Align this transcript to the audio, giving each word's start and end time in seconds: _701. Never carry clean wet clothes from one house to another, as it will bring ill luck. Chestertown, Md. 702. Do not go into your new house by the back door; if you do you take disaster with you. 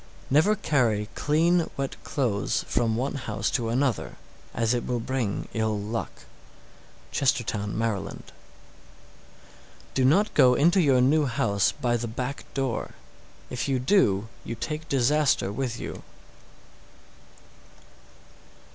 _701. 0.29 0.33
Never 0.33 0.55
carry 0.67 1.09
clean 1.13 1.69
wet 1.77 2.03
clothes 2.03 2.63
from 2.67 2.95
one 2.95 3.13
house 3.13 3.51
to 3.51 3.69
another, 3.69 4.15
as 4.51 4.73
it 4.73 4.83
will 4.87 4.99
bring 4.99 5.47
ill 5.53 5.77
luck. 5.79 6.23
Chestertown, 7.11 7.75
Md. 7.75 8.31
702. 8.31 8.33
Do 9.93 10.03
not 10.03 10.33
go 10.33 10.55
into 10.55 10.81
your 10.81 11.01
new 11.01 11.27
house 11.27 11.71
by 11.73 11.97
the 11.97 12.07
back 12.07 12.51
door; 12.55 12.95
if 13.51 13.67
you 13.69 13.77
do 13.77 14.27
you 14.43 14.55
take 14.55 14.89
disaster 14.89 15.51
with 15.51 15.79
you. 15.79 16.01